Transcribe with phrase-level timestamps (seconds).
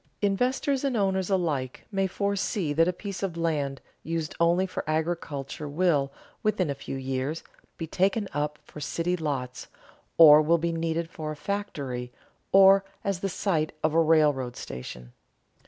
[0.23, 5.69] Investors and owners alike may foresee that a piece of land used only for agriculture
[5.69, 7.43] will, within a few years,
[7.77, 9.67] be taken up for city lots,
[10.17, 12.11] or will be needed for a factory
[12.51, 15.13] or as the site of a railroad station.